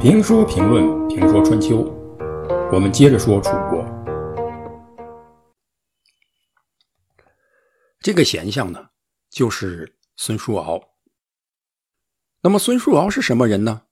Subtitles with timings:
[0.00, 1.78] 评书评论评说春秋，
[2.72, 3.84] 我们接着说楚国。
[7.98, 8.90] 这个贤相呢，
[9.28, 10.80] 就是孙叔敖。
[12.42, 13.86] 那么孙叔敖是什么人呢？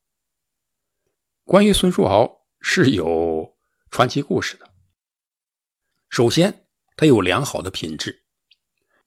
[1.43, 3.56] 关于孙叔敖是有
[3.91, 4.70] 传奇故事的。
[6.09, 8.22] 首先，他有良好的品质。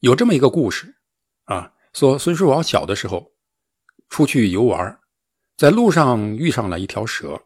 [0.02, 0.97] 有这么一个故事
[1.45, 3.34] 啊，说孙叔敖小的时候
[4.07, 4.99] 出去游玩。
[5.55, 7.41] 在路上遇上了一条蛇，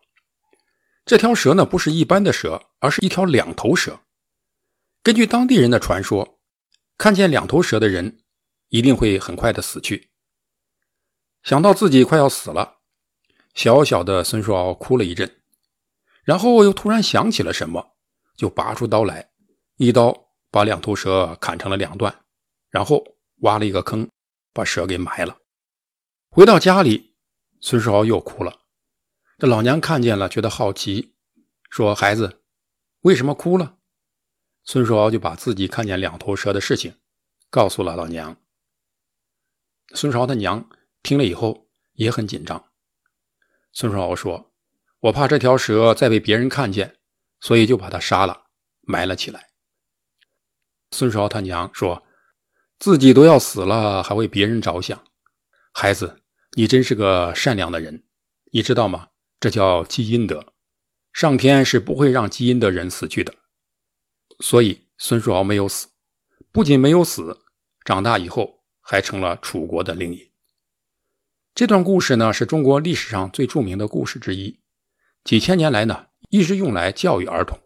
[1.05, 4.01] 这条蛇呢不是一般的蛇，而是一条两头蛇。
[5.01, 6.41] 根据当地人的传说，
[6.97, 8.19] 看见两头蛇的人
[8.67, 10.09] 一定会很快的死去。
[11.43, 12.79] 想到自己快要死了，
[13.53, 15.41] 小小的孙叔敖哭了一阵，
[16.25, 17.95] 然后又突然想起了什么，
[18.35, 19.31] 就拔出刀来，
[19.77, 20.13] 一刀
[20.49, 22.13] 把两头蛇砍成了两段，
[22.69, 23.01] 然后
[23.43, 24.09] 挖了一个坑，
[24.53, 25.37] 把蛇给埋了。
[26.29, 27.11] 回到家里。
[27.63, 28.61] 孙叔敖又哭了，
[29.37, 31.13] 这老娘看见了，觉得好奇，
[31.69, 32.41] 说：“孩子，
[33.01, 33.77] 为什么哭了？”
[34.65, 36.95] 孙叔敖就把自己看见两头蛇的事情
[37.51, 38.35] 告诉了老娘。
[39.93, 40.67] 孙叔敖他娘
[41.03, 42.71] 听了以后也很紧张。
[43.73, 44.51] 孙叔敖说
[45.01, 46.97] ：“我怕这条蛇再被别人看见，
[47.39, 48.47] 所以就把它杀了，
[48.81, 49.51] 埋了起来。”
[50.89, 52.03] 孙叔敖他娘说
[52.81, 55.01] ：“自己都要死了，还为别人着想，
[55.71, 56.17] 孩子。”
[56.57, 58.03] 你真是个善良的人，
[58.51, 59.07] 你知道吗？
[59.39, 60.53] 这叫积阴德，
[61.13, 63.33] 上天是不会让积阴的人死去的。
[64.41, 65.87] 所以孙叔敖没有死，
[66.51, 67.39] 不仅没有死，
[67.85, 70.29] 长大以后还成了楚国的令尹。
[71.55, 74.59] 这段故事呢，是中国历史上最著名的故事之一，
[75.23, 77.57] 几千年来呢，一直用来教育儿童。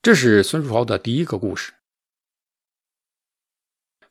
[0.00, 1.74] 这是孙叔敖的第一个故事。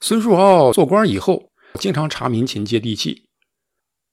[0.06, 3.30] 孙叔敖做官以后，经常查民情，接地气。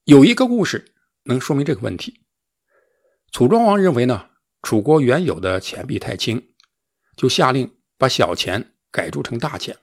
[0.05, 2.21] 有一个故事能说明这个问题。
[3.33, 4.29] 楚庄王认为呢，
[4.61, 6.53] 楚国原有的钱币太轻，
[7.17, 9.77] 就下令把小钱改铸成大钱。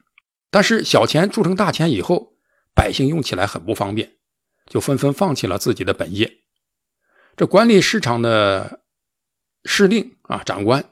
[0.51, 2.33] 但是小钱铸成大钱以后，
[2.75, 4.17] 百姓用起来很不方便，
[4.65, 6.39] 就纷纷放弃了自己的本业。
[7.37, 8.81] 这管理市场的
[9.65, 10.83] 市令啊长官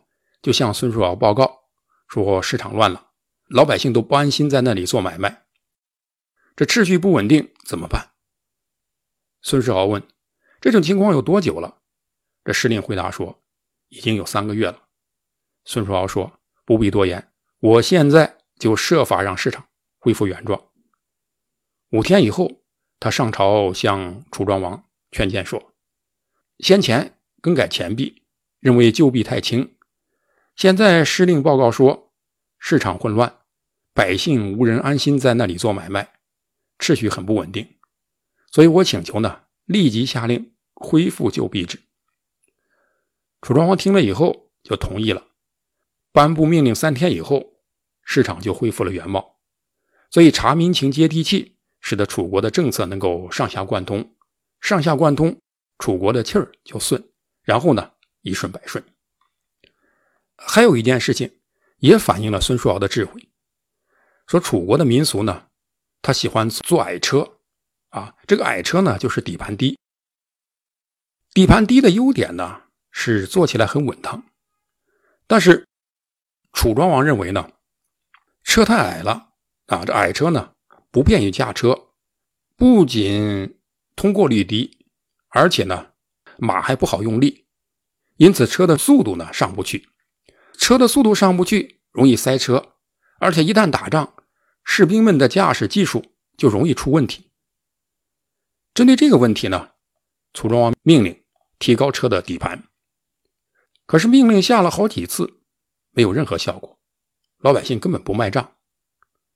[0.43, 1.61] 就向孙叔敖报告
[2.07, 3.06] 说，市场乱了，
[3.49, 5.47] 老百姓都不安心在那里做买卖，
[6.57, 8.11] 这秩序不稳定，怎么办？
[9.41, 10.03] 孙世豪问
[10.61, 11.79] ：“这种情况有多久了？”
[12.45, 13.43] 这司令回答说
[13.89, 14.89] ：“已经有三个月了。”
[15.65, 17.31] 孙世豪说：“不必多言，
[17.61, 19.69] 我现在就设法让市场
[19.99, 20.61] 恢复原状。”
[21.93, 22.63] 五天以后，
[22.99, 25.73] 他上朝向楚庄王劝谏说
[26.59, 28.25] ：“先前更改钱币，
[28.59, 29.77] 认为旧币太轻，
[30.57, 32.06] 现在司令报告说
[32.69, 33.33] 市场混乱，
[33.95, 36.15] 百姓无人安心在那里做买卖，
[36.81, 37.77] 秩序很不稳定。”
[38.51, 41.79] 所以我请求呢，立即下令恢复旧币制。
[43.41, 45.29] 楚庄王听了以后就同意了，
[46.11, 47.61] 颁布命令，三天以后
[48.03, 49.39] 市场就恢复了原貌。
[50.11, 54.17] 所以查民情、接地气，使得楚国的政策能够上下贯通，
[54.61, 55.41] 上下贯通，
[55.79, 57.09] 楚国的气儿就顺，
[57.45, 58.83] 然后呢一顺百顺。
[60.35, 61.39] 还有一件事情
[61.79, 63.29] 也反映了孙叔敖的智慧，
[64.27, 65.49] 说楚国的民俗呢，
[66.03, 67.33] 他喜欢坐矮车。
[67.91, 69.79] 啊，这个矮车呢，就是底盘低。
[71.33, 74.23] 底盘低的优点呢，是坐起来很稳当。
[75.27, 75.67] 但是
[76.53, 77.51] 楚庄王认为呢，
[78.43, 79.31] 车太矮了
[79.67, 80.53] 啊，这矮车呢
[80.91, 81.89] 不便于驾车，
[82.57, 83.59] 不仅
[83.95, 84.87] 通过率低，
[85.29, 85.93] 而且呢
[86.37, 87.47] 马还不好用力，
[88.17, 89.89] 因此车的速度呢上不去。
[90.59, 92.75] 车的速度上不去，容易塞车，
[93.19, 94.15] 而且一旦打仗，
[94.65, 97.31] 士兵们的驾驶技术就容易出问题。
[98.75, 99.71] 针对这个问题呢，
[100.33, 101.25] 楚庄王命令
[101.59, 102.65] 提高车的底盘。
[103.87, 105.41] 可是命令下了好几次，
[105.93, 106.79] 没有任何效果，
[107.39, 108.57] 老百姓根本不卖账。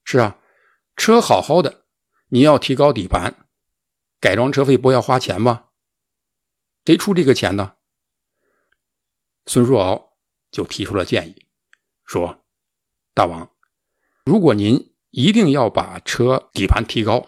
[0.04, 0.38] 是啊，
[0.96, 1.84] 车好好的，
[2.28, 3.46] 你要提高底盘，
[4.18, 5.66] 改装车费不要花钱吗？
[6.84, 7.76] 谁出这个钱呢？
[9.46, 10.09] 孙叔敖
[10.50, 11.46] 就提出了建议，
[12.04, 12.44] 说
[13.14, 13.50] ：“大王，
[14.24, 17.26] 如果您一定要把车底盘提高。”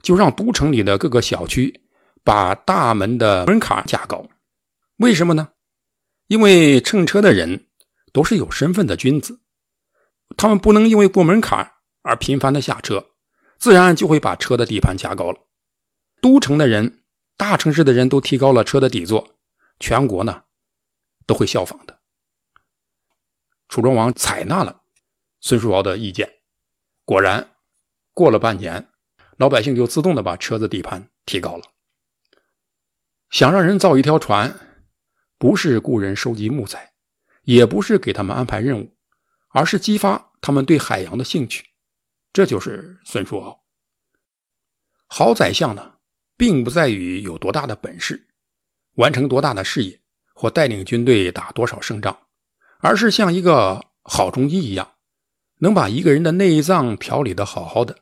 [0.00, 1.82] 就让都城里的各个小区
[2.22, 4.24] 把大门的门槛加高，
[4.98, 5.48] 为什么呢？
[6.28, 7.66] 因为乘车的人
[8.12, 9.40] 都是有身份的君子，
[10.36, 11.72] 他们不能因为过门槛
[12.02, 13.08] 而频繁的下车，
[13.58, 15.40] 自然就会把车的底盘加高了。
[16.22, 17.02] 都城的人、
[17.36, 19.36] 大城市的人都提高了车的底座，
[19.80, 20.44] 全国呢
[21.26, 21.97] 都会效仿的。
[23.68, 24.82] 楚庄王采纳了
[25.40, 26.40] 孙叔敖的意见，
[27.04, 27.50] 果然
[28.12, 28.88] 过了半年。
[29.36, 31.62] 老百姓就自动的把车子底盘提高了。
[33.30, 34.52] 想让人造一条船，
[35.38, 36.92] 不是雇人收集木材，
[37.44, 38.96] 也不是给他们安排任务，
[39.50, 41.64] 而是激发他们对海洋的兴趣。
[42.32, 43.64] 这就是孙叔敖。
[45.06, 45.98] 好宰相呢，
[46.36, 48.26] 并不在于有多大的本事，
[48.94, 50.00] 完成多大的事业，
[50.34, 52.26] 或带领军队打多少胜仗，
[52.78, 54.94] 而是像一个好中医一样，
[55.58, 57.98] 能把一个人的内脏调理的好好的，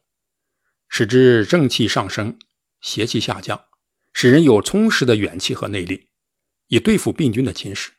[0.88, 2.38] 使之正气上升，
[2.80, 3.64] 邪气下降，
[4.12, 6.08] 使人有充实的元气和内力，
[6.68, 7.90] 以对付病菌的侵蚀。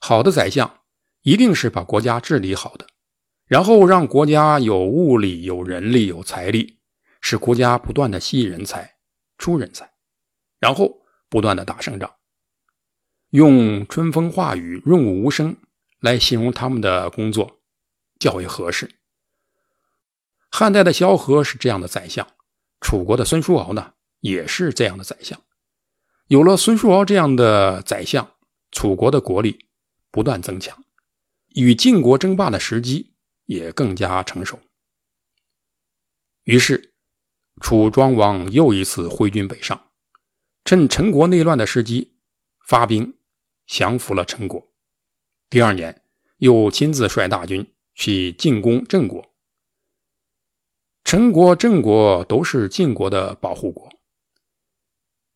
[0.00, 0.80] 好的宰相
[1.22, 2.86] 一定是把国家治理好的，
[3.46, 6.76] 然后让国家有物力、有人力、有财力。
[7.20, 8.94] 使国家不断的吸引人才、
[9.38, 9.92] 出人才，
[10.60, 12.08] 然后不断的打胜仗。
[13.30, 15.56] 用“春风化雨、润物无声”
[16.00, 17.60] 来形容他们的工作，
[18.18, 18.90] 较为合适。
[20.50, 22.26] 汉代的萧何是这样的宰相，
[22.80, 25.40] 楚国的孙叔敖呢，也是这样的宰相。
[26.28, 28.34] 有了孙叔敖这样的宰相，
[28.70, 29.66] 楚国的国力
[30.10, 30.84] 不断增强，
[31.54, 33.14] 与晋国争霸的时机
[33.46, 34.60] 也更加成熟。
[36.44, 36.94] 于是。
[37.60, 39.90] 楚庄王又一次挥军北上，
[40.64, 42.14] 趁陈国内乱的时机，
[42.64, 43.17] 发兵
[43.68, 44.66] 降服了陈国。
[45.48, 46.02] 第二年，
[46.38, 49.32] 又亲自率大军去进攻郑国。
[51.04, 53.88] 陈国、郑国都是晋国的保护国。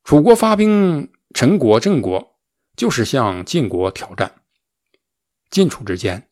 [0.02, 2.40] 楚国发兵陈国、郑国，
[2.76, 4.42] 就是向晋国挑战。
[5.50, 6.28] 晋楚之间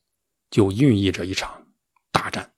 [0.50, 1.68] 就孕育着一场
[2.10, 2.54] 大战。